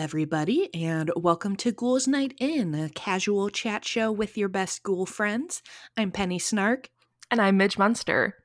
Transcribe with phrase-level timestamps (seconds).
[0.00, 5.04] Everybody, and welcome to Ghouls Night In, a casual chat show with your best ghoul
[5.04, 5.62] friends.
[5.94, 6.88] I'm Penny Snark.
[7.30, 8.36] And I'm Midge Munster.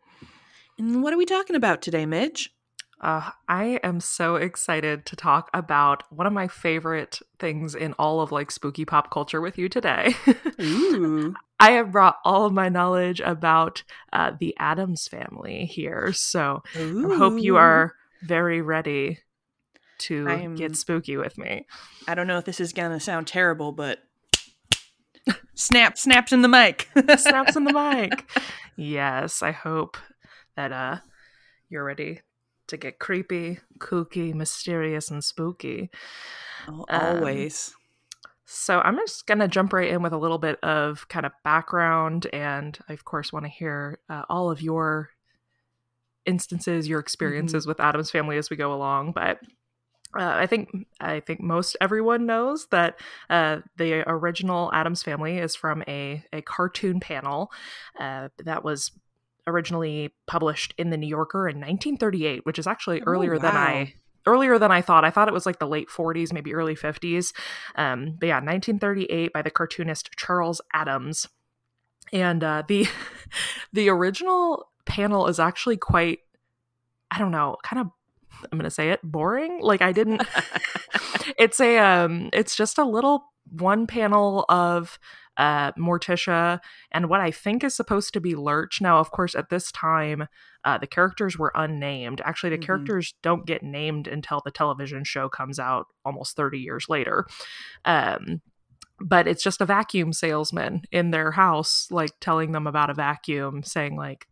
[0.78, 2.54] And what are we talking about today, Midge?
[3.00, 8.20] Uh, I am so excited to talk about one of my favorite things in all
[8.20, 10.14] of like spooky pop culture with you today.
[10.60, 11.36] Ooh.
[11.62, 17.14] I have brought all of my knowledge about uh, the Addams family here, so Ooh.
[17.14, 19.20] I hope you are very ready
[20.00, 21.66] to I'm- get spooky with me.
[22.08, 24.00] I don't know if this is going to sound terrible, but
[25.56, 26.90] snap, snaps in the mic.
[27.18, 28.30] Snaps in the mic.
[28.78, 29.96] Yes, I hope
[30.58, 30.98] that uh
[31.70, 32.20] you're ready
[32.68, 35.90] to get creepy, kooky, mysterious, and spooky.
[36.68, 37.74] Um, Always.
[38.44, 41.32] So I'm just going to jump right in with a little bit of kind of
[41.46, 42.28] background.
[42.34, 45.10] And I, of course, want to hear uh, all of your
[46.26, 49.14] instances, your experiences with Addams family as we go along.
[49.14, 49.40] But
[50.18, 53.00] uh, I think I think most everyone knows that
[53.30, 57.52] uh, the original Addams family is from a, a cartoon panel
[58.00, 58.92] uh, that was
[59.48, 63.56] originally published in the New Yorker in 1938, which is actually Oh, earlier than.
[63.56, 63.94] I
[64.26, 65.06] earlier than I thought.
[65.06, 67.32] I thought it was like the late 40s, maybe early 50s.
[67.76, 71.28] Um, but yeah, 1938 by the cartoonist Charles Addams.
[72.12, 72.88] And uh, the
[73.74, 76.20] the original panel is actually quite,
[77.12, 77.88] I don't know, kind of.
[78.52, 79.60] I'm gonna say it boring.
[79.62, 80.22] Like I didn't.
[81.38, 82.30] it's a um.
[82.34, 84.98] It's just a little one panel of
[85.38, 86.60] uh Morticia
[86.92, 88.80] and what I think is supposed to be Lurch.
[88.82, 90.28] Now, of course, at this time,
[90.64, 92.22] uh, the characters were unnamed.
[92.24, 92.66] Actually, the Mhm.
[92.66, 97.26] characters don't get named until the television show comes out almost 30 years later.
[97.84, 98.42] Um,
[99.00, 103.62] but it's just a vacuum salesman in their house, like telling them about a vacuum,
[103.62, 104.28] saying like,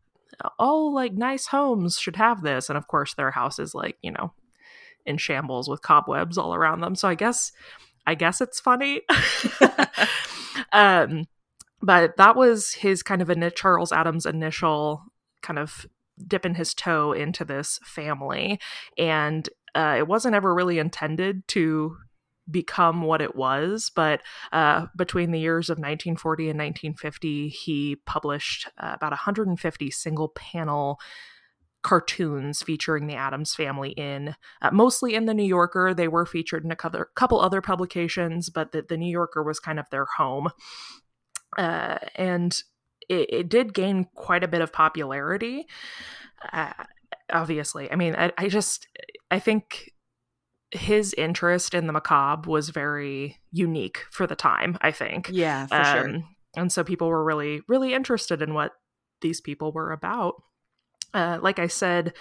[0.59, 4.11] "All like nice homes should have this," and of course, their house is like you
[4.11, 4.33] know
[5.05, 6.95] in shambles with cobwebs all around them.
[6.95, 7.51] So I guess,
[8.07, 9.01] I guess it's funny.
[10.71, 11.25] um,
[11.81, 15.03] but that was his kind of a Charles Addams initial
[15.41, 15.85] kind of
[16.27, 18.59] dipping his toe into this family,
[18.97, 21.97] and uh, it wasn't ever really intended to
[22.49, 24.21] become what it was but
[24.51, 30.99] uh, between the years of 1940 and 1950 he published uh, about 150 single panel
[31.83, 35.93] cartoons featuring the addams family in uh, mostly in the new yorker.
[35.93, 39.79] They were featured in a couple, other publications but the, the new yorker was kind
[39.79, 40.49] of their home.
[41.57, 42.57] Uh, and
[43.09, 45.67] it, it did gain quite a bit of popularity
[46.51, 46.73] uh,
[47.31, 47.91] obviously.
[47.91, 48.87] I mean I, I just
[49.29, 49.92] i think
[50.73, 55.29] his interest in the macabre was very unique for the time i think.
[55.31, 56.09] Yeah, for sure.
[56.09, 58.71] um, and so people were really really interested in what
[59.21, 60.35] these people were about.
[61.13, 62.13] Uh, like i said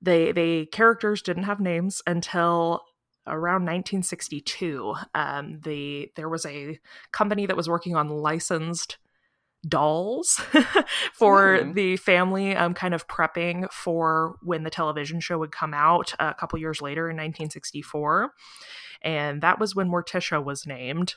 [0.00, 2.82] they they characters didn't have names until
[3.26, 6.78] around 1962 um, the there was a
[7.12, 8.96] company that was working on licensed
[9.66, 10.40] dolls
[11.12, 11.72] for Ooh.
[11.72, 16.34] the family um, kind of prepping for when the television show would come out a
[16.34, 18.32] couple years later in 1964
[19.02, 21.14] and that was when morticia was named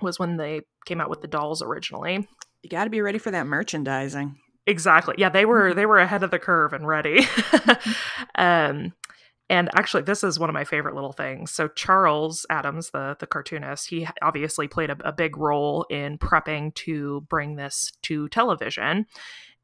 [0.00, 2.28] was when they came out with the dolls originally.
[2.62, 4.36] You got to be ready for that merchandising.
[4.66, 5.14] exactly.
[5.18, 7.26] Yeah they were they were ahead of the curve and ready.
[8.34, 8.92] Um
[9.48, 13.26] and actually this is one of my favorite little things so charles addams the the
[13.26, 19.06] cartoonist he obviously played a, a big role in prepping to bring this to television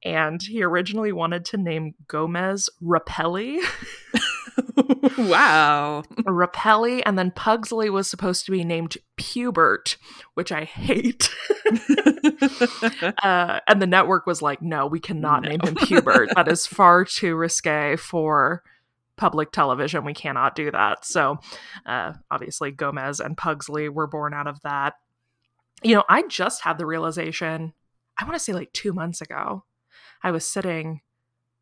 [0.04, 3.58] and he originally wanted to name gomez rapelli
[5.18, 6.02] wow.
[6.26, 9.96] rapelli and then pugsley was supposed to be named pubert
[10.34, 11.28] which i hate
[13.22, 15.50] uh, and the network was like, no, we cannot No.
[15.50, 16.28] name him Pubert.
[16.34, 18.62] that is far too risque for
[19.16, 20.04] public television.
[20.04, 21.04] We cannot do that.
[21.04, 21.38] So,
[21.86, 24.94] uh, obviously, Gomez and Pugsley were born out of that.
[25.82, 27.72] You know, I just had the realization,
[28.18, 29.64] I want to say like two months ago,
[30.22, 31.00] I was sitting.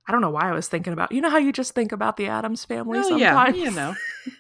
[0.07, 1.13] I don't know why I was thinking about.
[1.13, 3.59] You know how you just think about the Addams family Oh, yeah, sometimes.
[3.59, 3.95] you know.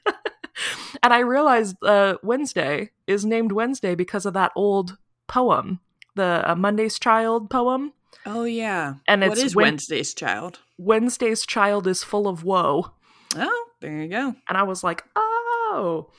[1.02, 4.96] and I realized uh, Wednesday is named Wednesday because of that old
[5.28, 5.80] poem,
[6.16, 7.92] the uh, Monday's Child poem.
[8.26, 8.94] Oh, yeah.
[9.06, 10.58] And what it's is Wednesday's child?
[10.76, 12.92] Wednesday's child is full of woe.
[13.36, 14.34] Oh, there you go.
[14.48, 16.10] And I was like, oh.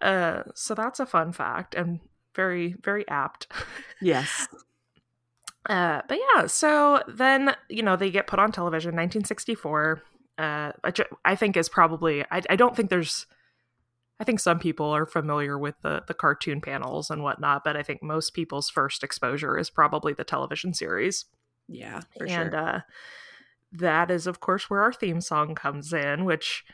[0.00, 2.00] Uh, so that's a fun fact and
[2.34, 3.46] very, very apt.
[4.02, 4.48] Yes.
[5.68, 10.02] Uh, but yeah, so then, you know, they get put on television 1964.
[10.38, 13.26] Uh, which I think is probably, I, I don't think there's,
[14.18, 17.82] I think some people are familiar with the, the cartoon panels and whatnot, but I
[17.82, 21.26] think most people's first exposure is probably the television series.
[21.68, 22.56] Yeah, for and sure.
[22.56, 22.80] uh,
[23.72, 26.64] that is, of course, where our theme song comes in, which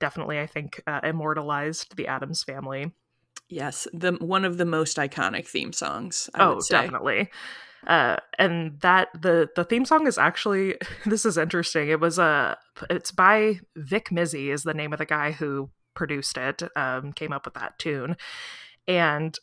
[0.00, 2.92] definitely, I think, uh, immortalized the Addams family.
[3.48, 6.30] Yes, the one of the most iconic theme songs.
[6.34, 7.30] I oh, definitely.
[7.86, 10.76] Uh, and that the the theme song is actually
[11.06, 11.88] this is interesting.
[11.88, 12.54] It was a uh,
[12.88, 16.62] it's by Vic Mizzy is the name of the guy who produced it.
[16.76, 18.16] Um, came up with that tune,
[18.88, 19.38] and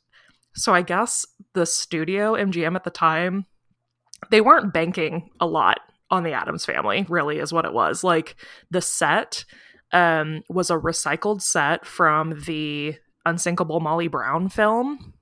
[0.55, 3.45] so I guess the studio MGM at the time
[4.31, 5.79] they weren't banking a lot
[6.11, 7.05] on the Addams family.
[7.09, 8.03] Really, is what it was.
[8.03, 8.35] Like
[8.71, 9.45] the set
[9.91, 12.95] um, was a recycled set from the
[13.25, 15.13] Unsinkable Molly Brown film.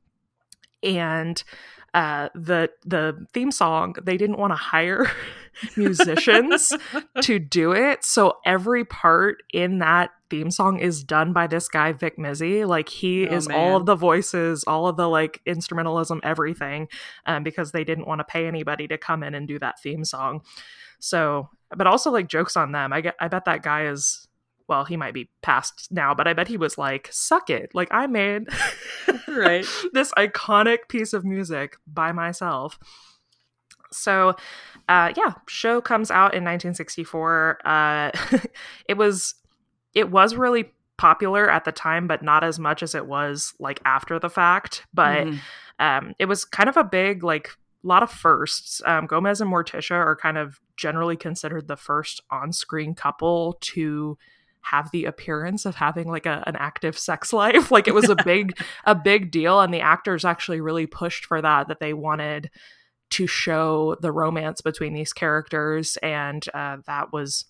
[0.83, 1.43] And
[1.93, 5.09] uh, the the theme song they didn't want to hire
[5.75, 6.71] musicians
[7.21, 11.91] to do it so every part in that theme song is done by this guy
[11.91, 13.57] Vic Mizzy like he oh, is man.
[13.57, 16.87] all of the voices all of the like instrumentalism everything
[17.25, 20.03] um, because they didn't want to pay anybody to come in and do that theme
[20.03, 20.41] song
[20.99, 24.27] so but also like jokes on them I get I bet that guy is
[24.67, 27.73] well, he might be past now, but I bet he was like, suck it.
[27.73, 28.47] Like, I made
[29.27, 32.77] right this iconic piece of music by myself.
[33.91, 34.35] So,
[34.89, 37.59] uh, yeah, show comes out in 1964.
[37.65, 38.11] Uh,
[38.89, 39.35] it was
[39.97, 43.81] it was really popular at the time, but not as much as it was like
[43.83, 44.85] after the fact.
[44.93, 45.39] But mm.
[45.79, 47.49] um, it was kind of a big like
[47.83, 48.79] a lot of firsts.
[48.85, 54.19] Um, Gomez and Morticia are kind of generally considered the first on-screen couple to
[54.61, 58.15] have the appearance of having like a, an active sex life like it was a
[58.25, 62.49] big a big deal and the actors actually really pushed for that that they wanted
[63.09, 67.45] to show the romance between these characters and uh, that was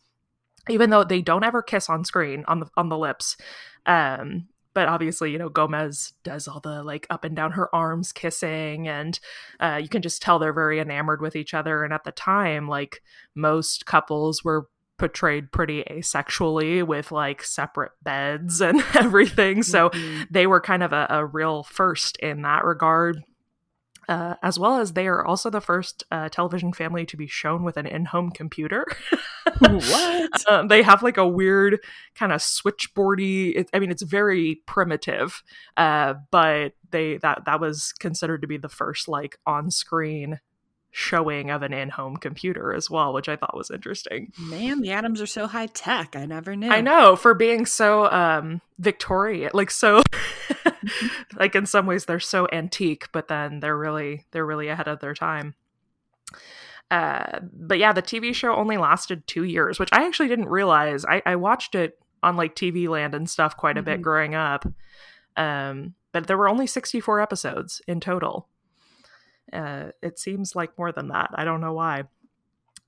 [0.69, 3.37] even though they don't ever kiss on screen on the on the lips
[3.85, 8.11] um but obviously you know gomez does all the like up and down her arms
[8.11, 9.19] kissing and
[9.59, 12.67] uh, you can just tell they're very enamored with each other and at the time
[12.67, 13.01] like
[13.35, 14.67] most couples were
[14.97, 19.63] portrayed pretty asexually with like separate beds and everything.
[19.63, 20.23] So mm-hmm.
[20.31, 23.21] they were kind of a, a, real first in that regard.
[24.07, 27.63] Uh, as well as they are also the first uh, television family to be shown
[27.63, 28.85] with an in-home computer.
[29.59, 30.31] what?
[30.47, 31.79] Uh, they have like a weird
[32.15, 33.53] kind of switchboardy.
[33.55, 35.43] It, I mean, it's very primitive,
[35.75, 40.39] uh, but they that that was considered to be the first like on-screen
[40.89, 44.31] showing of an in-home computer as well, which I thought was interesting.
[44.39, 46.15] Man, the Addams are so high tech.
[46.15, 46.71] I never knew.
[46.71, 50.01] I know for being so um Victorian, like so
[51.39, 54.99] like in some ways they're so antique, but then they're really they're really ahead of
[54.99, 55.55] their time.
[56.89, 61.03] Uh, but yeah, the TV show only lasted two years, which I actually didn't realize.
[61.05, 63.91] I, I watched it on like TV Land and stuff quite a mm-hmm.
[63.91, 64.65] bit growing up.
[65.35, 68.47] Um, but there were only 64 episodes in total.
[69.51, 71.29] Uh, it seems like more than that.
[71.35, 72.03] I don't know why.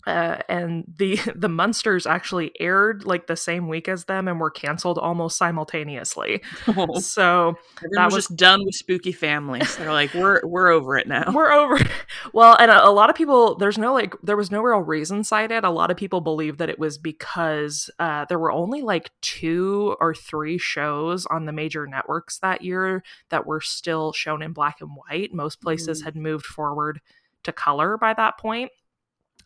[0.07, 4.50] Uh, and the the Munsters actually aired like the same week as them and were
[4.50, 6.42] canceled almost simultaneously.
[6.68, 7.00] Oh.
[7.00, 9.75] So Everyone that was just done with spooky families.
[9.75, 11.32] They're like, we're we're over it now.
[11.34, 11.79] We're over.
[12.34, 15.24] Well, and a, a, lot of people, there's no like, there was no real reason
[15.24, 15.63] cited.
[15.63, 19.96] A lot of people believe that it was because uh, there were only like two
[20.00, 24.82] or three shows on the major networks that year that were still shown in black
[24.82, 25.34] and white.
[25.34, 26.06] Most places mm.
[26.06, 27.01] had moved forward
[27.44, 28.72] to color by that point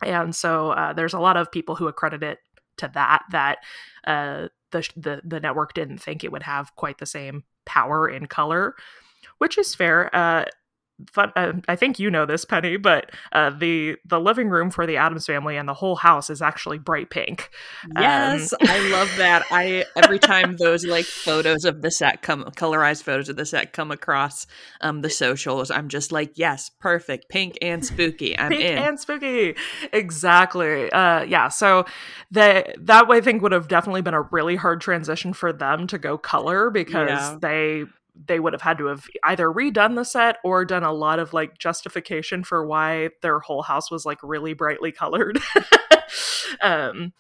[0.04, 2.40] and so uh, there's a lot of people who accredit it
[2.78, 3.60] to that that
[4.06, 8.26] uh, the, the the network didn't think it would have quite the same power in
[8.26, 8.76] color,
[9.38, 10.14] which is fair.
[10.16, 10.46] Uh,
[11.12, 11.32] fun.
[11.36, 14.98] Uh, I think you know this, Penny, but uh, the the living room for the
[14.98, 17.50] Addams family and the whole house is actually bright pink.
[17.98, 19.44] Yes, um, I love that.
[19.52, 23.74] I every time those like photos of the set come, colorized photos of the set
[23.74, 24.48] come across
[24.82, 28.38] um, the socials, I'm just like, yes, perfect, pink and spooky.
[28.38, 29.56] I'm pink in and spooky.
[29.92, 30.92] Exactly.
[30.92, 31.50] Uh, yeah.
[31.50, 31.86] So
[32.32, 35.98] that that I think would have definitely been a really hard transition for them to
[35.98, 37.38] go color because yeah.
[37.42, 37.84] they
[38.16, 41.34] they would have had to have either redone the set or done a lot of
[41.34, 45.40] like justification for why their whole house was like really brightly colored.
[46.62, 47.14] um,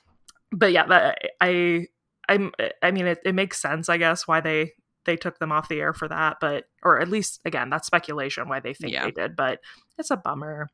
[0.52, 1.88] but yeah, that, I,
[2.30, 4.74] I'm, I mean, it, it makes sense, I guess, why they
[5.06, 8.48] they took them off the air for that, but or at least again, that's speculation
[8.48, 9.06] why they think yeah.
[9.06, 9.60] they did, but
[9.98, 10.70] it's a bummer.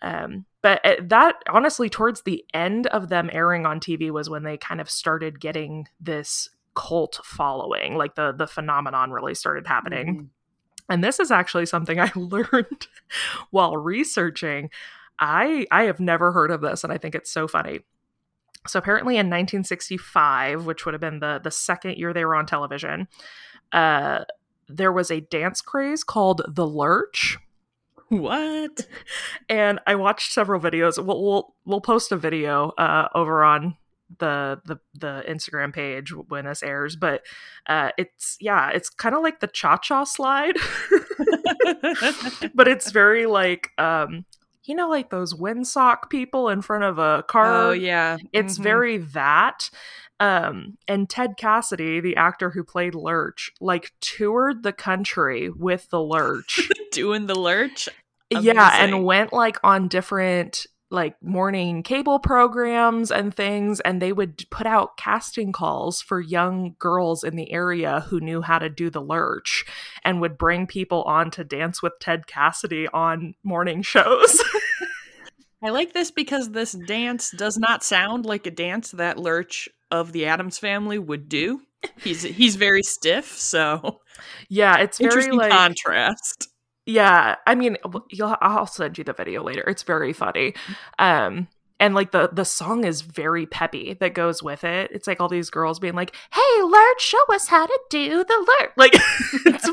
[0.00, 4.42] Um, but uh, that honestly, towards the end of them airing on TV was when
[4.42, 10.06] they kind of started getting this cult following like the the phenomenon really started happening.
[10.06, 10.24] Mm-hmm.
[10.92, 12.86] and this is actually something i learned
[13.50, 14.70] while researching.
[15.18, 17.80] I i have never heard of this and i think it's so funny.
[18.66, 22.46] So apparently in 1965 which would have been the the second year they were on
[22.46, 23.08] television
[23.72, 24.24] uh
[24.68, 27.38] there was a dance craze called the lurch.
[28.08, 28.86] What?
[29.48, 31.04] And i watched several videos.
[31.04, 33.76] We'll we'll, we'll post a video uh over on
[34.18, 37.22] the the the Instagram page when this airs, but
[37.66, 40.56] uh, it's yeah, it's kind of like the cha cha slide,
[42.54, 44.24] but it's very like um,
[44.64, 47.46] you know, like those windsock people in front of a car.
[47.68, 48.62] Oh yeah, it's Mhm.
[48.62, 49.70] very that.
[50.20, 56.00] Um, and Ted Cassidy, the actor who played Lurch, like toured the country with the
[56.00, 56.68] Lurch.
[56.92, 57.88] doing the lurch.
[58.30, 64.44] yeah, and went like on different like morning cable programs and things and they would
[64.50, 68.90] put out casting calls for young girls in the area who knew how to do
[68.90, 69.64] the lurch
[70.04, 74.42] and would bring people on to dance with Ted Cassidy on morning shows.
[75.62, 80.12] I like this because this dance does not sound like a dance that Lurch of
[80.12, 81.62] the Addams family would do.
[82.00, 84.00] He's he's very stiff, so
[84.48, 86.48] yeah, it's very interesting like contrast.
[86.84, 87.76] Yeah, I mean,
[88.10, 89.62] you'll, I'll send you the video later.
[89.68, 90.54] It's very funny,
[90.98, 91.46] um,
[91.78, 94.90] and like the the song is very peppy that goes with it.
[94.92, 98.56] It's like all these girls being like, "Hey, Lurch, show us how to do the
[98.60, 98.94] Lurch," like,
[99.46, 99.70] it's,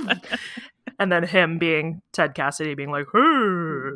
[0.99, 3.89] and then him being Ted Cassidy being like, "Hey,"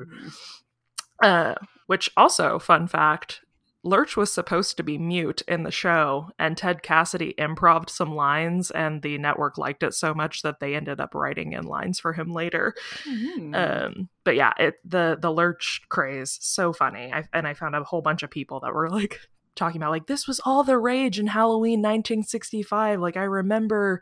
[1.22, 1.55] uh,
[1.86, 3.41] which also fun fact.
[3.86, 8.72] Lurch was supposed to be mute in the show, and Ted Cassidy improved some lines,
[8.72, 12.13] and the network liked it so much that they ended up writing in lines for
[12.13, 12.74] him later.
[13.04, 13.54] Mhm.
[13.56, 17.12] Um, but yeah, it the the lurch craze so funny.
[17.13, 19.20] I, and I found a whole bunch of people that were like
[19.56, 23.02] talking about like this was all the rage in Halloween 1965.
[23.02, 24.02] Like I remember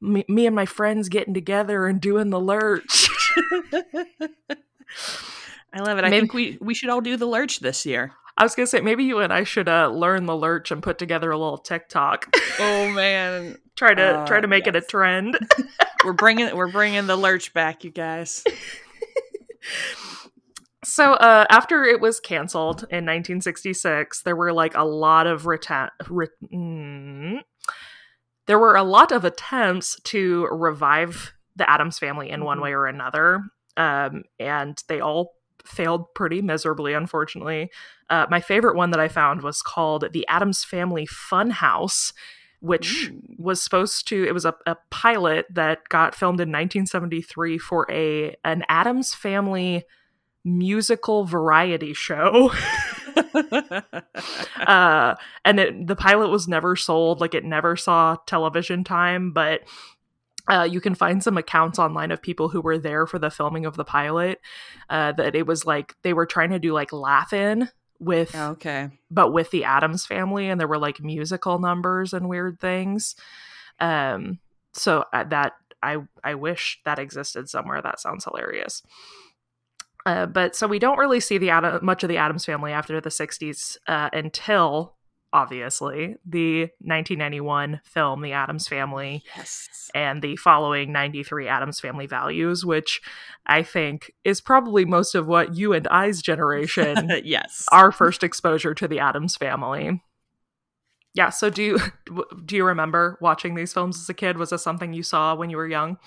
[0.00, 3.10] me, me and my friends getting together and doing the lurch.
[5.72, 6.04] I love it.
[6.04, 8.12] I Maybe- think we we should all do the lurch this year.
[8.38, 10.96] I was gonna say maybe you and I should uh, learn the lurch and put
[10.98, 12.34] together a little TikTok.
[12.60, 15.38] Oh man, try to Uh, try to make it a trend.
[16.04, 18.42] we're bringing we're bringing the lurch back, you guys.
[20.84, 25.90] So uh, after it was canceled in 1966, there were like a lot of reta-
[26.08, 27.40] re- mm,
[28.46, 32.62] there were a lot of attempts to revive the Addams family in one Mhm.
[32.62, 33.42] way or another,
[33.76, 35.34] um, and they all
[35.68, 37.70] failed pretty miserably, unfortunately.
[38.10, 42.12] Uh, my favorite one that I found was called the Addams Family Fun House,
[42.60, 43.20] which Ooh.
[43.36, 48.34] was supposed to it was a, a pilot that got filmed in 1973 for a
[48.44, 49.84] an Addams Family
[50.44, 52.52] musical variety show.
[54.66, 59.62] uh, and it, the pilot was never sold, like it never saw television time, but
[60.50, 63.66] uh, you can find some accounts online of people who were there for the filming
[63.66, 64.40] of the pilot.
[64.88, 68.90] Uh, that it was like they were trying to do like laugh in with, okay.
[69.10, 73.14] but with the Addams family, and there were like musical numbers and weird things.
[73.80, 74.38] Um,
[74.72, 75.52] so uh, that
[75.82, 77.82] I I wish that existed somewhere.
[77.82, 78.82] That sounds hilarious.
[80.06, 82.98] Uh, but so we don't really see the Ad- much of the Addams family after
[82.98, 84.94] the 60s uh, until
[85.32, 89.90] obviously the 1991 film The Addams Family Yes.
[89.94, 93.00] and the following 93 Addams Family Values, which
[93.46, 97.66] I think is probably most of what you and I's generation yes.
[97.72, 100.02] our first exposure to the Addams family.
[101.14, 101.78] Yeah, so do you
[102.44, 104.38] do you remember watching these films as a kid?
[104.38, 105.98] Was this something you saw when you were young?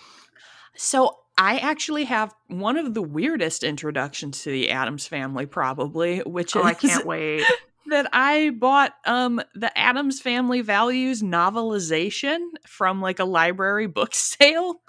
[0.75, 6.55] So I actually have one of the weirdest introductions to the Addams family, probably, which
[6.55, 7.43] Oh, is I can't wait.
[7.87, 14.81] that I bought um the Addams Family Values novelization from like a library book sale.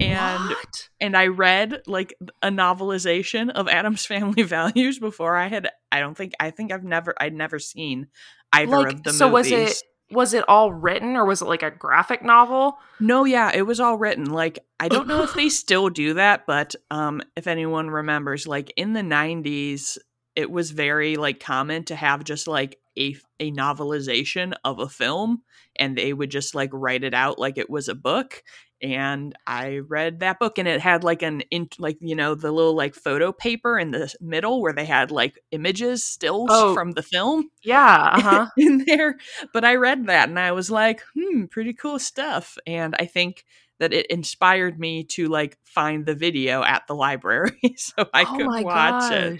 [0.00, 0.88] And- What?
[1.00, 6.16] And I read like a novelization of Addams Family Values before I had I don't
[6.16, 8.08] think I think I've never I'd never seen
[8.52, 9.76] either Like, of the so was it
[10.10, 12.76] was it all written or was it like a graphic novel?
[13.00, 14.26] No, yeah, it was all written.
[14.26, 18.72] Like I don't know if they still do that, but um if anyone remembers like
[18.76, 19.98] in the 90s
[20.36, 25.42] it was very like common to have just like a a novelization of a film
[25.76, 28.42] and they would just like write it out like it was a book
[28.82, 32.50] and I read that book and it had like an in like you know the
[32.52, 36.72] little like photo paper in the middle where they had like images stills Oh.
[36.72, 38.46] from the film Yeah, uh-huh.
[38.56, 39.18] in there.
[39.52, 42.58] But I read that and I was like, hmm, pretty cool stuff.
[42.66, 43.44] And I think
[43.78, 48.26] that it inspired me to like find the video at the library so I Oh
[48.26, 49.34] could watch it.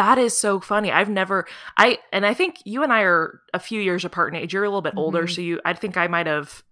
[0.00, 0.90] That is so funny.
[0.90, 4.40] I've never I and I think you and I are a few years apart in
[4.40, 4.54] age.
[4.54, 5.34] You're a little bit older, Mhm.
[5.34, 6.62] so you I think I might have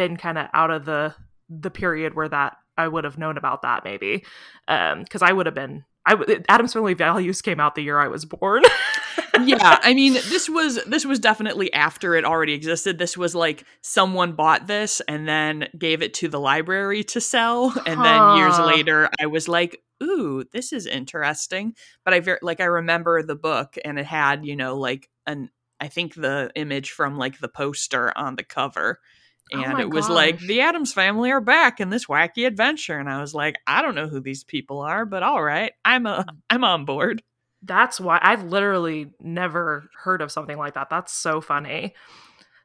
[0.00, 1.14] been kind of out of the
[1.48, 4.24] the period where that I would have known about that maybe.
[4.66, 6.16] Um cuz I would have been I
[6.48, 8.64] Addams Family Values came out the year I was born.
[9.44, 12.98] yeah, I mean, this was this was definitely after it already existed.
[12.98, 17.72] This was like someone bought this and then gave it to the library to sell,
[17.86, 22.60] and then years later, I was like, "Ooh, this is interesting." But I very like
[22.60, 26.90] I remember the book, and it had you know like an I think the image
[26.92, 29.00] from like the poster on the cover.
[29.52, 32.98] Oh And my it was like the Addams family are back in this wacky adventure,
[32.98, 36.06] and I was like, I don't know who these people are, but all right, I'm
[36.06, 37.22] a I'm on board.
[37.62, 40.90] That's why I've literally never heard of something like that.
[40.90, 41.94] That's so funny.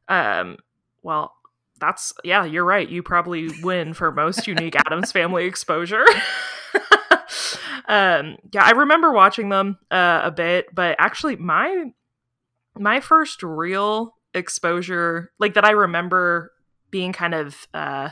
[0.10, 0.58] Um,
[1.04, 1.34] well,
[1.80, 2.88] that's yeah, you're right.
[2.88, 6.06] You probably win for most unique Addams family exposure.
[7.90, 11.86] um, yeah, I remember watching them uh, a bit, but actually, my
[12.78, 16.52] my first real exposure, like that, I remember
[16.92, 18.10] being kind of uh,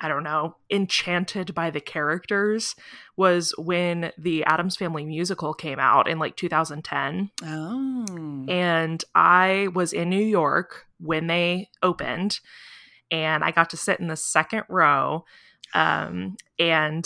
[0.00, 2.74] I don't know, enchanted by the characters
[3.16, 7.30] was when the Addams Family musical came out in like 2010.
[7.44, 12.38] Oh, And I was in New York when they opened,
[13.10, 15.24] and I got to sit in the second row.
[15.74, 17.04] Um, and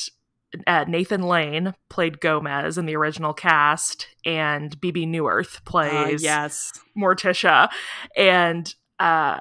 [0.66, 6.73] uh, Nathan Lane played Gomez in the original cast, and Bebe Neuwirth uh, plays yes,
[6.96, 7.68] Morticia,
[8.16, 9.40] and uh,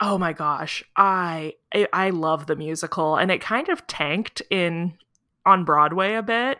[0.00, 4.94] oh my gosh, I, I I love the musical, and it kind of tanked in
[5.46, 6.58] on Broadway a bit,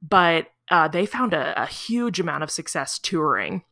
[0.00, 3.62] but uh, they found a, a huge amount of success touring,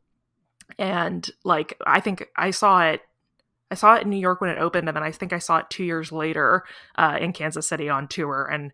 [0.79, 3.03] and like I think I saw it.
[3.73, 5.59] I saw it in New York when it opened, and then I think I saw
[5.59, 6.65] it two years later
[6.97, 8.49] uh, in Kansas City on tour.
[8.53, 8.73] And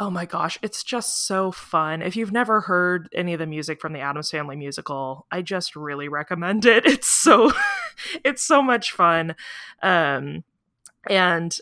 [0.00, 2.00] oh my gosh, it's just so fun.
[2.00, 5.76] If you've never heard any of the music from the Addams Family musical, I just
[5.76, 6.84] really recommend it.
[6.90, 7.52] It's so
[8.24, 9.36] it's so much fun.
[9.82, 10.42] Um
[11.08, 11.56] and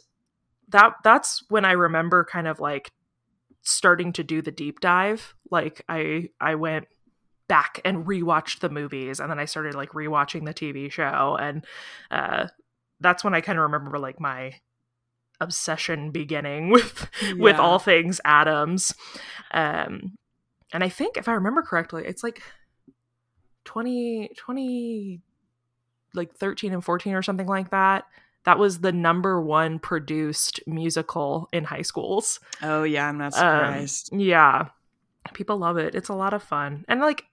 [0.69, 2.93] that that's when I remember kind of like
[3.63, 5.35] starting to do the deep dive.
[5.51, 6.87] Like I I went
[7.49, 11.65] back and rewatched the movies and then I started like rewatching the TV show and
[12.11, 12.47] uh
[13.01, 14.55] that's when I kind of remember like my
[15.41, 18.95] obsession beginning with with all things Addams.
[19.53, 20.17] Um,
[20.73, 22.43] and I think if I remember correctly, it's like
[23.65, 25.21] 20, 20,
[26.15, 28.05] like 13 and 14 or something like that.
[28.45, 32.41] That was the number one produced musical in high schools.
[32.63, 34.11] Oh yeah, I'm not Um, surprised.
[34.13, 34.69] yeah.
[35.35, 35.95] People love it.
[35.95, 36.85] It's a lot of fun.
[36.89, 37.25] And like,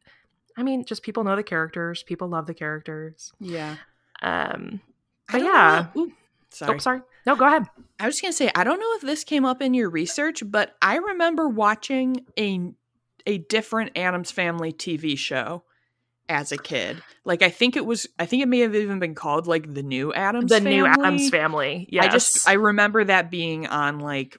[0.58, 2.04] I mean, just people know the characters.
[2.04, 3.32] People love the characters.
[3.40, 3.78] yeah,
[4.22, 4.82] Um,
[5.32, 5.88] but yeah.
[5.96, 6.14] know- Ooh,
[6.62, 6.76] Oh, sorry.
[6.76, 7.02] Oh, sorry.
[7.26, 7.64] No, go ahead.
[8.00, 10.44] I was just gonna say I don't know if this came up in your research,
[10.46, 12.72] but I remember watching a
[13.26, 15.64] a different Addams Family TV show
[16.30, 17.02] as a kid.
[17.24, 19.84] Like I think it was I think it may have even been called like the
[19.84, 20.76] new Addams the Family.
[20.76, 21.88] new Addams family.
[21.92, 22.06] Yes.
[22.06, 24.38] I just I remember that being on like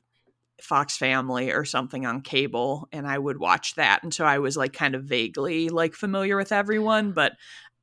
[0.62, 4.56] Fox Family or something on cable and I would watch that and so I was
[4.56, 7.32] like kind of vaguely like familiar with everyone, but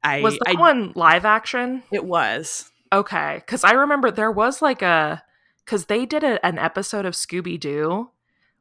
[0.04, 1.84] I was that I one live action?
[1.92, 2.70] it was.
[2.94, 5.24] Okay, because I remember there was like a
[5.66, 8.12] because they did a, an episode of Scooby Doo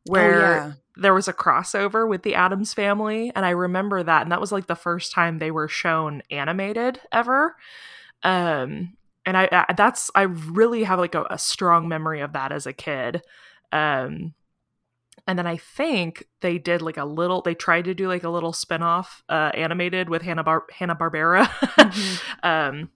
[0.06, 0.72] where oh, yeah.
[0.96, 4.50] there was a crossover with the Addams family, and I remember that, and that was
[4.50, 7.56] like the first time they were shown animated ever.
[8.22, 12.52] Um, and I, I that's I really have like a, a strong memory of that
[12.52, 13.22] as a kid.
[13.70, 14.32] Um,
[15.26, 17.42] and then I think they did like a little.
[17.42, 21.44] They tried to do like a little spinoff uh, animated with Hanna Bar- Hanna Barbera.
[21.46, 22.20] Mhm.
[22.42, 22.90] um,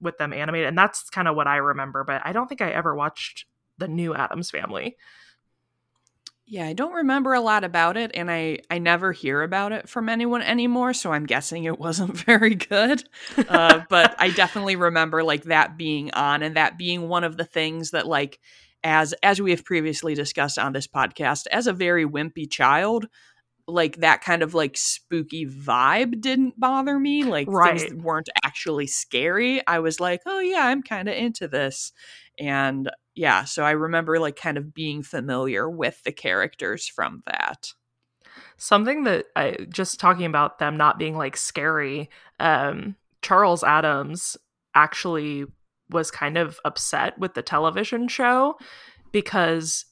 [0.00, 2.04] with them animated, and that's kind of what I remember.
[2.04, 3.46] But I don't think I ever watched
[3.78, 4.96] the new Addams Family.
[6.48, 9.88] Yeah, I don't remember a lot about it, and I I never hear about it
[9.88, 10.94] from anyone anymore.
[10.94, 13.02] So I'm guessing it wasn't very good.
[13.48, 17.44] Uh, but I definitely remember like that being on, and that being one of the
[17.44, 18.38] things that like
[18.84, 23.06] as as we have previously discussed on this podcast, as a very wimpy child,
[23.68, 27.24] like that kind of like spooky vibe didn't bother me.
[27.24, 27.80] Like Right.
[27.80, 29.66] things weren't actually scary.
[29.66, 31.92] I was like, oh yeah, I'm kind of into this,
[32.38, 37.72] and yeah, so I remember like kind of being familiar with the characters from that.
[38.58, 42.10] Something that I just talking about them not being like scary.
[42.38, 44.36] Um, Charles Addams
[44.74, 45.46] actually
[45.90, 48.56] was kind of upset with the television show
[49.12, 49.86] because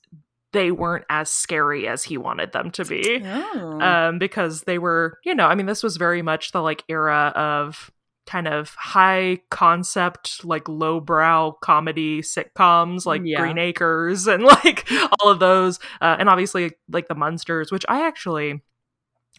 [0.55, 3.21] they weren't as scary as he wanted them to be.
[3.23, 3.81] Oh.
[3.81, 7.31] um, because they were, you know, I mean, this was very much the like era
[7.37, 7.91] of
[8.27, 13.41] kind of high concept, like lowbrow comedy sitcoms, like Yeah.
[13.41, 14.89] Green Acres and like
[15.21, 18.63] all of those, uh, and obviously like the Munsters, which I actually.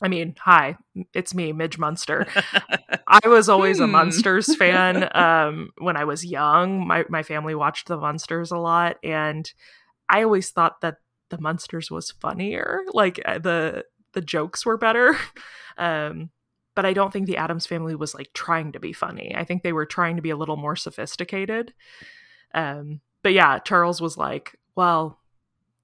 [0.01, 0.75] I mean, hi,
[1.13, 2.27] it's me, Midge Munster.
[3.07, 3.93] I was always a Hmm.
[3.93, 5.09] Munsters fan.
[5.17, 9.49] Um, when I was young, my my family watched the Munsters a lot, and
[10.09, 10.97] I always thought that
[11.29, 12.81] the Munsters was funnier.
[12.93, 15.17] Like uh, the the jokes were better.
[15.77, 16.29] Um,
[16.73, 19.35] but I don't think the Addams family was like trying to be funny.
[19.35, 21.73] I think they were trying to be a little more sophisticated.
[22.53, 25.19] Um, but yeah, Charles was like, well,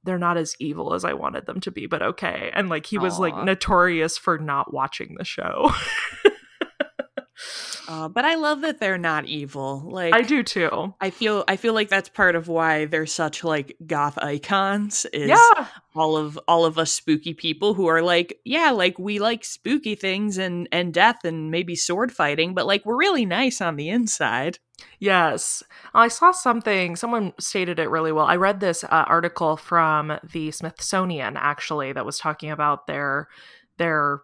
[0.03, 2.51] they're not as evil as I wanted them to be, but okay.
[2.53, 5.71] And like he was like notorious for not watching the show.
[7.87, 9.81] Uh, but I love that they're not evil.
[9.85, 10.93] Like I do too.
[11.01, 15.29] I feel I feel like that's part of why they're such like goth icons is
[15.29, 15.67] Yeah.
[15.95, 19.95] all of all of us spooky people who are like, yeah, like we like spooky
[19.95, 23.89] things and and death and maybe sword fighting, but like we're really nice on the
[23.89, 24.59] inside.
[24.99, 25.61] Yes.
[25.93, 28.25] I saw something, someone stated it really well.
[28.25, 33.27] I read this uh, article from the Smithsonian actually that was talking about their
[33.77, 34.21] their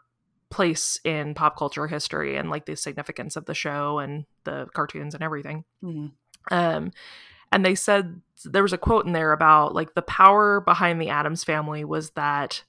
[0.49, 5.13] place in pop culture history and like the significance of the show and the cartoons
[5.13, 5.65] and everything.
[5.83, 6.11] Mhm.
[6.51, 6.91] Um,
[7.51, 11.09] and they said there was a quote in there about like the power behind the
[11.09, 12.63] Addams family was that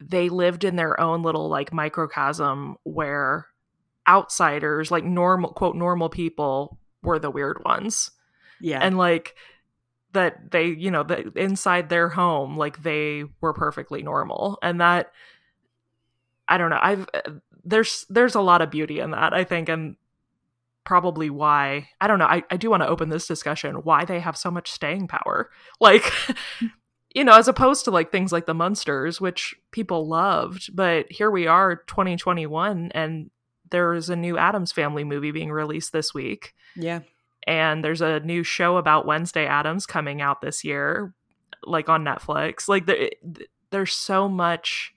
[0.00, 3.46] they lived in their own little like microcosm where
[4.08, 8.10] outsiders, like normal quote normal people, were the weird ones,
[8.60, 8.78] Yeah.
[8.82, 9.34] and like
[10.12, 15.12] that they you know that inside their home like they were perfectly normal and that
[16.50, 17.30] i don't know i've uh,
[17.64, 19.96] there's there's a lot of beauty in that i think and
[20.84, 24.20] probably why i don't know i, I do want to open this discussion why they
[24.20, 26.10] have so much staying power like
[27.14, 31.30] you know as opposed to like things like the munsters which people loved but here
[31.30, 33.30] we are 2021 and
[33.70, 37.00] there's a new addams family movie being released this week yeah.
[37.46, 41.14] and there's a new show about Wednesday Addams coming out this year,
[41.64, 42.68] like on Netflix.
[42.68, 43.10] Like there,
[43.70, 44.94] there's so much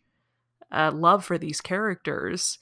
[0.73, 2.57] uh, love for these characters,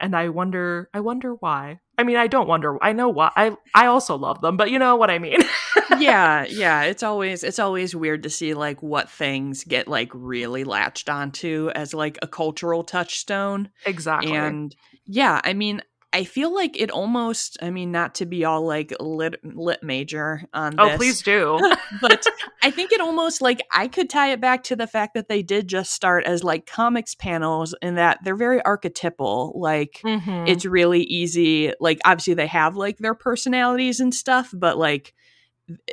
[0.00, 1.80] and I wonder, I wonder why.
[1.96, 2.82] I mean, I don't wonder.
[2.82, 3.30] I know why.
[3.36, 5.38] I I also love them, but you know what I mean.
[5.98, 6.82] yeah, yeah.
[6.82, 11.70] It's always it's always weird to see like what things get like really latched onto
[11.74, 13.70] as like a cultural touchstone.
[13.86, 14.32] exactly.
[14.32, 14.74] And
[15.06, 15.82] yeah, I mean,
[16.14, 20.44] I feel like it almost I mean, not to be all like lit lit major
[20.54, 20.96] on oh, this.
[20.96, 21.58] please do.
[22.00, 22.24] but
[22.62, 25.42] I think it almost like I could tie it back to the fact that they
[25.42, 29.52] did just start as like comics panels and that they're very archetypal.
[29.56, 30.48] Like Mhm.
[30.48, 31.72] it's really easy.
[31.80, 35.14] Like obviously they have like their personalities and stuff, but like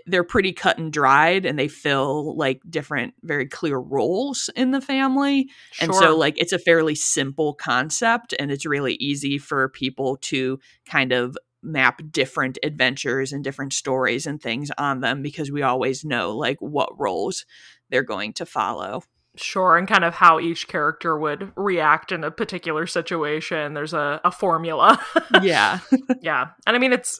[0.06, 4.82] they're pretty cut and dried and they fill like different very clear roles in the
[4.82, 5.50] family.
[5.80, 10.60] And so like it's a fairly simple concept and it's really easy for people to
[10.86, 16.04] kind of map different adventures and different stories and things on them because we always
[16.04, 17.46] know like what roles
[17.90, 19.04] they're going to follow.
[19.38, 23.74] Sure, and kind of how each character would react in a particular situation.
[23.74, 25.02] There's a, a formula.
[25.42, 25.80] yeah.
[26.22, 27.20] yeah and i mean it's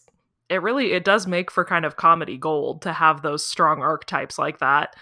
[0.51, 4.37] it really it does make for kind of comedy gold to have those strong archetypes
[4.37, 4.95] like that.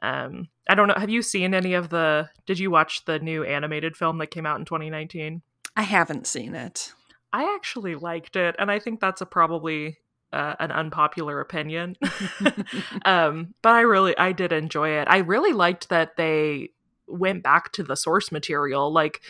[0.00, 3.42] Um i don't know have you seen any of the did you watch the new
[3.42, 5.42] animated film that came out in 2019
[5.76, 6.92] I haven't seen it.
[7.32, 9.98] i actually liked it and i think that's a probably
[10.32, 11.96] uh, an unpopular opinion.
[13.04, 15.08] Um but i really i did enjoy it.
[15.08, 16.70] I really liked that they
[17.08, 19.20] went back to the source material like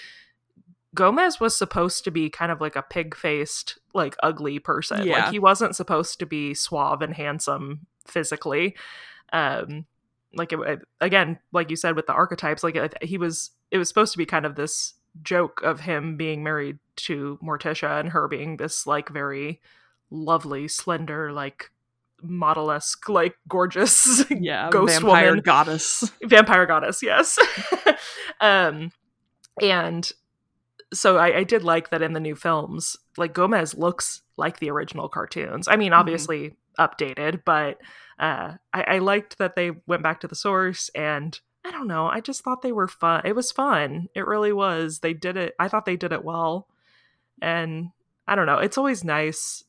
[0.94, 5.06] Gomez was supposed to be kind of like a pig faced, like ugly person.
[5.06, 5.24] Yeah.
[5.24, 8.76] Like he wasn't supposed to be suave and handsome physically.
[9.32, 9.86] Um,
[10.34, 13.50] like it, again, like you said with the archetypes, like he was.
[13.70, 17.98] It was supposed to be kind of this joke of him being married to Morticia
[18.00, 19.62] and her being this like very
[20.10, 21.70] lovely, slender, like
[22.22, 24.68] model esque, like gorgeous Yeah.
[24.70, 25.42] Ghost vampire woman.
[25.42, 26.12] goddess.
[26.22, 27.38] vampire goddess yes
[28.40, 28.92] um
[29.60, 30.12] and
[30.92, 34.70] so I, I did like that in the new films like gomez looks like the
[34.70, 35.68] original cartoons.
[35.68, 35.96] I mean Mhm.
[35.98, 37.78] obviously updated but
[38.18, 42.06] uh I, I liked that they went back to the source and i don't know
[42.06, 44.08] i just thought they were fun it was fun.
[44.14, 45.00] It really was.
[45.00, 46.68] They did it i thought they did it well.
[47.40, 47.90] And
[48.26, 49.64] i don't know it's always nice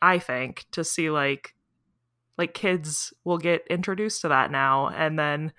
[0.00, 1.54] i think to see like
[2.38, 5.52] like kids will get introduced to that now and then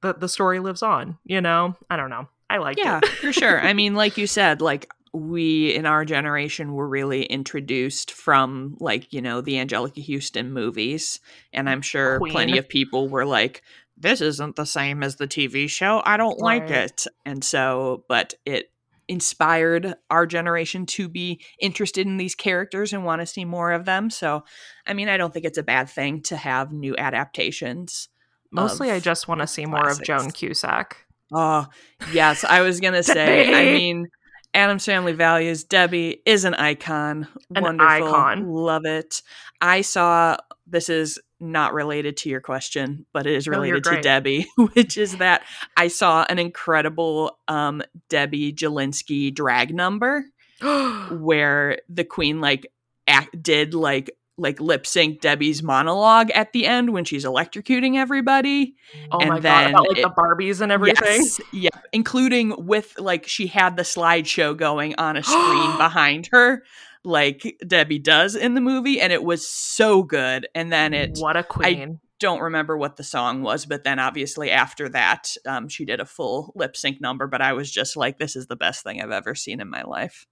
[0.00, 1.76] the the story lives on you know?
[1.90, 2.84] I don't know i like it.
[2.84, 3.60] yeah, it for sure.
[3.60, 9.12] I mean, like you said, like we in our generation were really introduced from like,
[9.12, 11.20] you know, the Anjelica Huston movies.
[11.52, 12.32] And I'm sure Queen.
[12.32, 13.62] plenty of people were like,
[13.96, 16.02] this isn't the same as the TV show.
[16.04, 17.06] I don't like it.
[17.24, 18.70] And so, but it
[19.08, 23.86] inspired our generation to be interested in these characters and want to see more of
[23.86, 24.10] them.
[24.10, 24.44] So,
[24.86, 28.08] I mean, I don't think it's a bad thing to have new adaptations.
[28.52, 31.66] mostly i just want to see more of joan cusack Oh,
[32.12, 32.44] yes.
[32.44, 34.08] I was going to say, I mean,
[34.54, 37.28] Addams Family Values, Debbie is an icon.
[37.54, 38.06] An Wonderful.
[38.06, 38.48] icon.
[38.48, 39.22] Love it.
[39.60, 40.36] I saw,
[40.66, 44.00] this is not related to your question, but it is No, related to.
[44.00, 45.42] Debbie, which is that
[45.76, 50.24] I saw an incredible um, Debbie Jellinsky drag number
[51.10, 52.66] where the queen like
[53.06, 58.76] act, did like like lip sync Debbie's monologue at the end when she's electrocuting everybody.
[59.12, 61.20] Oh And my god, about like it- the Barbies and everything.
[61.22, 66.62] Yes, yeah, including with like she had the slideshow going on a screen behind her,
[67.04, 70.46] like Debbie does in the movie, and it was so good.
[70.54, 71.98] And then it what a queen.
[72.00, 76.00] I don't remember what the song was, but then obviously after that, um, she did
[76.00, 77.26] a full lip sync number.
[77.28, 79.82] But I was just like, this is the best thing I've ever seen in my
[79.82, 80.26] life.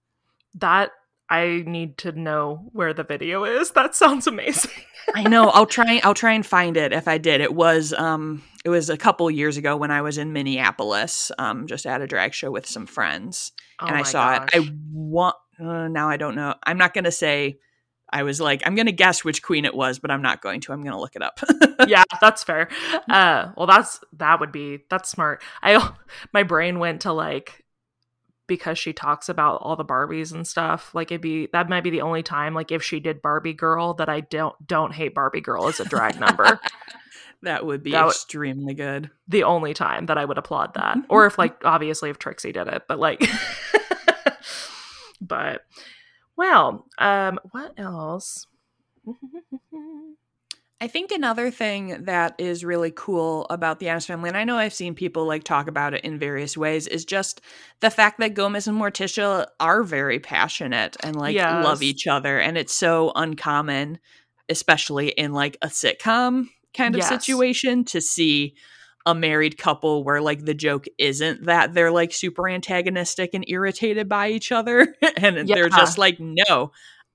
[0.55, 0.91] that
[1.29, 3.71] I need to know where the video is.
[3.71, 4.71] That sounds amazing.
[5.15, 5.49] I know.
[5.49, 5.99] I'll try.
[6.03, 7.41] I'll try and find it if I did.
[7.41, 11.67] It was um, it was a couple years ago when I was in Minneapolis, um,
[11.67, 13.51] just at a drag show with some friends.
[13.79, 14.49] Oh and I saw gosh.
[14.53, 14.61] it.
[14.61, 16.09] I want uh, now.
[16.09, 16.55] I don't know.
[16.63, 17.59] I'm not going to say.
[18.09, 20.61] I was like, I'm going to guess which queen it was, but I'm not going
[20.61, 20.71] to.
[20.71, 21.41] I'm going to look it up.
[21.87, 22.69] yeah, that's fair.
[23.09, 25.43] Uh, well, that's that would be that's smart.
[25.61, 25.91] I
[26.33, 27.65] my brain went to like
[28.47, 30.93] because she talks about all the Barbies and stuff.
[30.95, 33.93] Like it'd be that might be the only time like if she did Barbie Girl
[33.95, 36.59] that I don't don't hate Barbie Girl as a drag number.
[37.43, 39.11] that would be That would- extremely good.
[39.27, 40.97] the only time that I would applaud that.
[41.09, 43.23] Or if like obviously if Trixie did it, but like
[45.21, 45.61] but
[46.35, 48.47] well, um what else?
[50.79, 54.57] I think another thing that is really cool about the Addams family, and I know
[54.57, 57.41] I've seen people like talk about it in various ways, is just
[57.79, 62.39] the fact that Gomez and Morticia are very passionate and like love each other.
[62.39, 63.97] And it's so uncommon,
[64.49, 67.07] especially in like a sitcom kind of Yes.
[67.07, 68.53] situation, to see
[69.07, 74.07] a married couple where like the joke isn't that they're like super antagonistic and irritated
[74.07, 74.93] by each other.
[75.17, 76.71] and they're just like, no,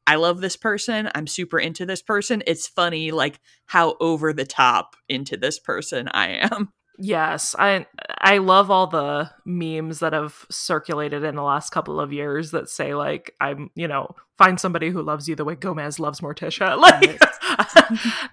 [0.06, 1.08] I love this person.
[1.14, 2.42] I'm super into this person.
[2.46, 6.72] It's funny, like how over the top into this person I am.
[6.98, 7.86] Yes, I
[8.18, 12.68] I love all the memes that have circulated in the last couple of years that
[12.68, 16.76] say like I'm, you know, find somebody who loves you the way Gomez loves Morticia.
[16.78, 17.18] Like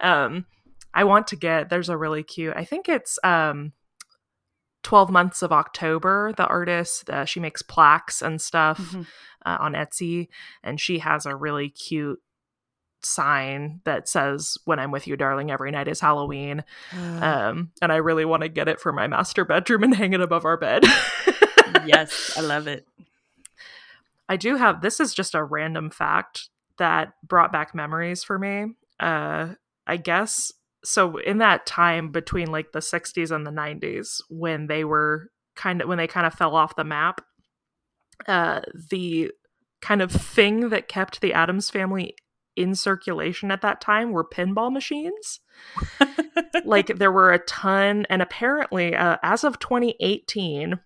[0.02, 0.44] um
[0.92, 2.52] I want to get there's a really cute.
[2.54, 3.72] I think it's um
[4.82, 8.94] 12 months of October, the artist, uh, she makes plaques and stuff
[9.44, 10.28] uh, on Etsy,
[10.62, 12.20] and she has a really cute
[13.02, 17.96] sign that says "When I'm with you, darling, every night is Halloween." Um, and I
[17.96, 20.84] really want to get it for my master bedroom and hang it above our bed.
[21.86, 22.86] yes, I love it.
[24.28, 28.66] I do have this is just a random fact that brought back memories for me.
[28.98, 29.54] Uh,
[29.86, 30.52] I guess
[30.84, 31.18] so.
[31.18, 35.88] In that time between like the 60s and the 90s, when they were kind of
[35.88, 37.20] when they kind of fell off the map,
[38.26, 39.30] uh, the
[39.80, 42.14] kind of thing that kept the Addams family
[42.56, 45.40] in circulation at that time were pinball machines.
[46.64, 50.78] like there were a ton and apparently uh, as of 2018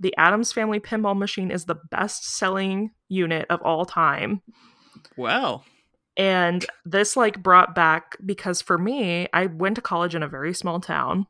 [0.00, 4.42] the addams family pinball machine is the best selling unit of all time
[5.16, 5.62] wow.
[6.18, 10.52] And this like brought back because for me i went to college in a very
[10.52, 11.26] small town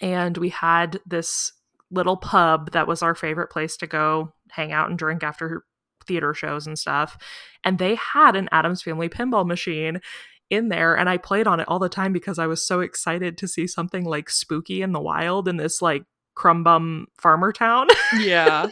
[0.00, 1.52] and we had this
[1.90, 5.64] little pub that was our favorite place to go hang out and drink after
[6.06, 7.18] theater shows and stuff
[7.62, 10.00] and they had an addams family pinball machine
[10.48, 13.36] in there and i played on it all the time because i was so excited
[13.36, 16.04] to see something like spooky in the wild in this like
[16.36, 17.86] crumbum farmer town
[18.16, 18.68] Yeah.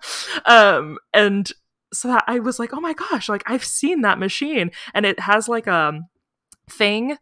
[0.44, 1.52] um and
[1.92, 4.70] so that i was like oh my gosh like i've seen that machine.
[4.94, 6.00] And it has like a
[6.70, 7.16] thing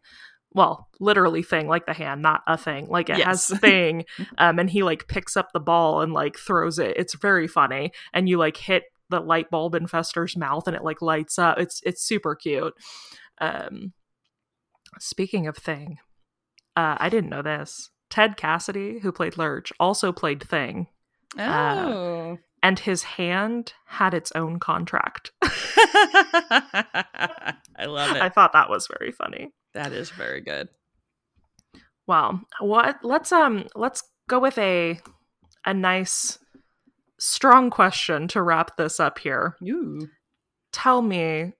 [0.53, 2.87] well literally thing like the hand not a thing.
[2.87, 4.05] Like it has thing
[4.37, 6.95] um and he like picks up the ball and like throws it.
[6.97, 7.91] It's very funny.
[8.13, 11.59] And you like hit the light bulb in fester's mouth and it like lights up.
[11.59, 12.73] It's it's super cute.
[13.39, 13.93] Um
[14.99, 15.97] speaking of thing
[16.75, 17.89] uh i didn't know this.
[18.09, 20.87] Ted cassidy who played lurch also played thing.
[21.39, 22.37] Oh.
[22.63, 25.31] And his hand had its own contract.
[25.41, 28.21] I love it.
[28.21, 29.51] I thought that was very funny.
[29.73, 30.69] that is very good.
[32.07, 32.41] Wow.
[32.59, 34.99] What let's um let's go with a
[35.65, 36.39] a nice
[37.19, 39.55] strong question to wrap this up here.
[39.67, 40.07] Ooh.
[40.71, 41.53] Tell me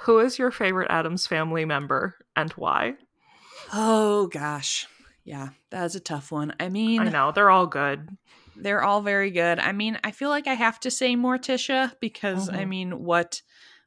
[0.00, 2.94] who is your favorite Addams family member and why?
[3.72, 4.86] Oh gosh.
[5.24, 6.52] Yeah, that's a tough one.
[6.58, 8.08] I mean, I know they're all good.
[8.56, 9.58] They're all very good.
[9.58, 12.68] I mean, I feel like I have to say Morticia because I Mhm.
[12.68, 13.42] mean, what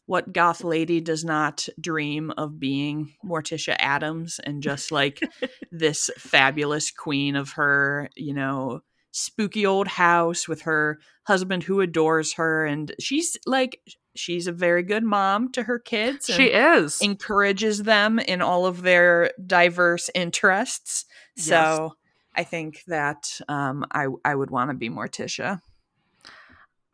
[0.08, 5.20] what goth lady does not dream of being Morticia Addams and just like
[5.72, 12.34] this fabulous queen of her, you know, spooky old house with her husband who adores
[12.34, 13.80] her and she's like
[14.16, 17.02] she's a very good mom to her kids She is.
[17.02, 21.06] encourages them in all of their diverse interests.
[21.36, 21.46] Yes.
[21.48, 21.94] So
[22.36, 25.62] I think that um, I I would want to be Morticia.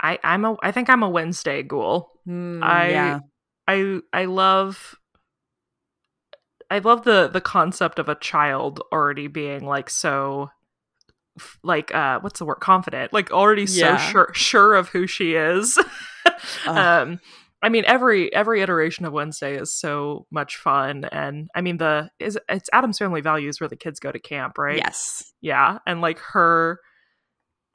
[0.01, 2.09] I I'm a I think I'm a Wednesday ghoul.
[2.27, 3.19] Mm, I yeah.
[3.67, 4.95] I I love
[6.69, 10.49] I love the the concept of a child already being like so
[11.63, 13.97] like uh what's the word confident like already so Yeah.
[13.97, 15.77] sure sure of who she is
[16.67, 17.19] um
[17.61, 22.09] i mean every every iteration of wednesday is so much fun and i mean the
[22.19, 25.31] is it's addams family values where the kids go to camp right Yes.
[25.41, 26.79] yeah and like her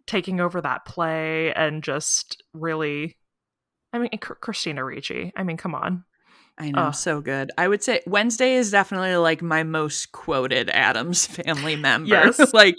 [0.06, 3.16] taking over that play and just really
[3.92, 6.04] i mean christina ricci i mean come on
[6.58, 7.50] I know, so good.
[7.58, 12.08] I would say Wednesday is definitely like my most quoted Addams family member.
[12.08, 12.40] Yes.
[12.54, 12.76] like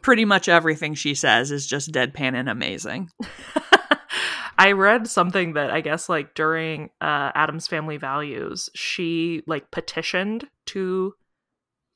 [0.00, 3.10] pretty much everything she says is just deadpan and amazing.
[4.62, 10.48] I read something that I guess like during uh Addams Family Values, she like petitioned
[10.66, 11.14] to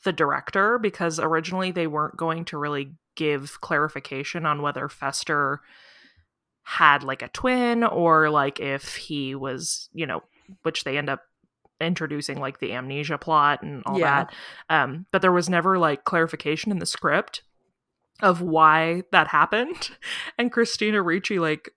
[0.04, 5.60] the director because originally they weren't going to really give clarification on whether Fester
[6.64, 10.22] had like a twin or like if he was, you know,
[10.64, 11.22] which they end up
[11.80, 14.24] introducing like the amnesia plot and all Yeah.
[14.24, 14.34] that.
[14.68, 17.42] Um but there was never like clarification in the script
[18.22, 19.90] of why that happened.
[20.38, 21.70] And Christina Ricci like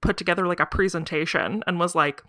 [0.00, 2.22] put together like a presentation and was like,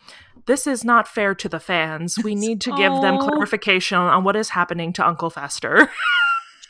[0.46, 2.18] "This is not fair to the fans.
[2.24, 5.90] We need to give them clarification on what is happening to Uncle Fester."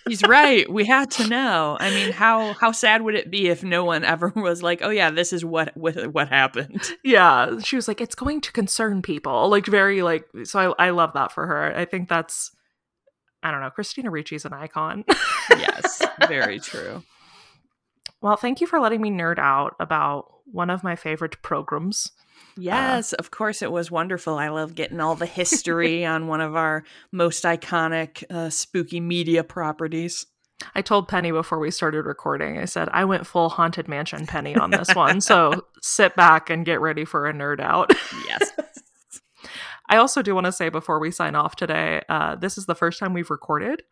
[0.08, 0.72] He's right.
[0.72, 1.78] We had to know.
[1.80, 4.90] I mean, how how sad would it be if no one ever was like, "Oh
[4.90, 9.02] yeah, this is what what, what happened." yeah, she was like, "It's going to concern
[9.02, 11.76] people." Like very like so I I love that for her.
[11.76, 12.52] I think that's
[13.44, 15.04] I don't know, Christina Ricci's an icon.
[15.50, 17.04] yes, very true.
[18.22, 22.12] Well, thank you for letting me nerd out about one of my favorite programs.
[22.58, 24.38] Yes, of course it was wonderful.
[24.38, 29.44] I love getting all the history on one of our most iconic uh, spooky media
[29.44, 30.26] properties.
[30.76, 34.56] I told Penny before we started recording, I said, I went full Haunted Mansion Penny
[34.56, 35.22] on this one.
[35.32, 37.92] So sit back and get ready for a nerd out.
[38.28, 38.52] Yes.
[39.90, 42.76] I also do want to say before we sign off today, uh, this is the
[42.76, 43.84] first time we've recorded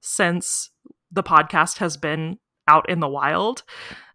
[0.00, 0.70] since
[1.10, 2.38] the podcast has been
[2.70, 3.64] out in the wild.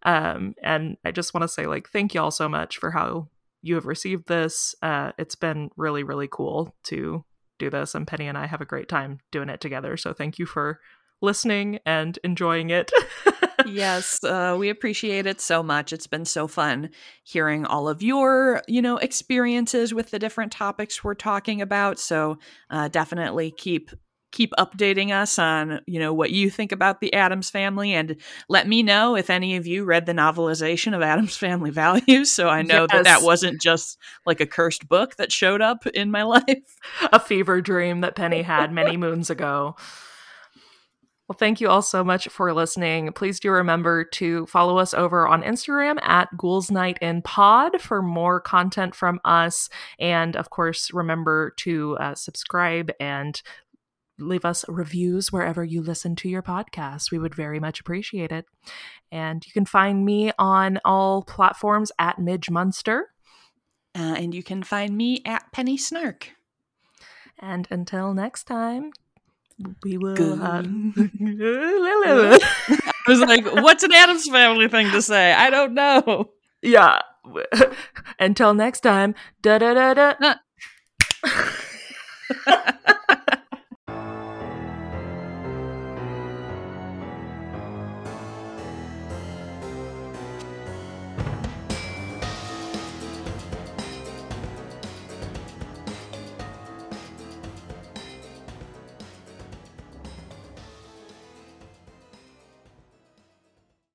[0.04, 3.28] Um, and I just want to say, like, thank you all so much for how
[3.62, 4.76] you have received this.
[4.82, 7.26] Uh, it's been really, really cool to
[7.60, 7.96] do this.
[7.96, 9.98] And Penny and I have a great time doing it together.
[9.98, 10.80] So thank you for
[11.22, 12.92] listening and enjoying it.
[13.66, 15.92] yes, uh, we appreciate it so much.
[15.92, 16.90] It's been so fun
[17.24, 22.00] hearing all of your, you know, experiences with the different topics we're talking about.
[22.00, 22.38] So
[22.70, 23.92] uh, definitely keep
[24.36, 28.16] keep updating us on you know what you think about the addams family and
[28.50, 32.50] let me know if any of you read the novelization of addams family values so
[32.50, 36.24] i know that that wasn't just like a cursed book that showed up in my
[36.24, 36.78] life
[37.12, 39.76] a fever dream that Penny had many moons ago.
[41.28, 43.12] Well, thank you all so much for listening.
[43.14, 48.04] Please do remember to follow us over on Instagram at Ghouls Night in Pod for
[48.04, 49.68] more content from us.
[49.98, 53.42] And of course, remember to uh, subscribe and
[54.20, 57.12] leave us reviews wherever you listen to your podcast.
[57.12, 58.46] We would very much appreciate it.
[59.12, 63.10] And you can find me on all platforms at Midge Munster.
[63.96, 66.32] uh, and you can find me at penny snark
[67.40, 68.92] And until next time,
[69.84, 70.16] we will.
[70.16, 70.40] Good.
[70.44, 70.62] I
[73.08, 76.30] was like what's an addams family thing to say i don't know
[76.66, 77.00] yeah.
[78.20, 79.16] until next time.
[79.42, 80.36] Da da da da.